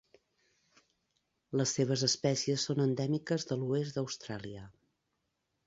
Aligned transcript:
Les 1.61 1.73
seves 1.75 2.05
espècies 2.09 2.65
són 2.71 2.83
endèmiques 2.87 3.47
de 3.53 3.61
l'oest 3.63 4.01
d'Austràlia. 4.01 4.67